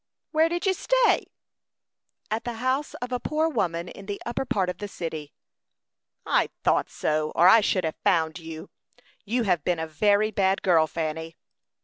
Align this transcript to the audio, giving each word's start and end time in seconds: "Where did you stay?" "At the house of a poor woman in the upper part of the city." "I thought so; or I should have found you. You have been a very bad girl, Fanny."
"Where 0.31 0.49
did 0.49 0.65
you 0.65 0.73
stay?" 0.73 1.25
"At 2.31 2.43
the 2.43 2.53
house 2.55 2.95
of 2.95 3.11
a 3.11 3.19
poor 3.19 3.47
woman 3.47 3.87
in 3.87 4.07
the 4.07 4.19
upper 4.25 4.45
part 4.45 4.67
of 4.67 4.79
the 4.79 4.87
city." 4.87 5.31
"I 6.25 6.49
thought 6.63 6.89
so; 6.89 7.29
or 7.35 7.47
I 7.47 7.61
should 7.61 7.83
have 7.83 7.97
found 8.03 8.39
you. 8.39 8.71
You 9.25 9.43
have 9.43 9.63
been 9.63 9.77
a 9.77 9.85
very 9.85 10.31
bad 10.31 10.63
girl, 10.63 10.87
Fanny." 10.87 11.37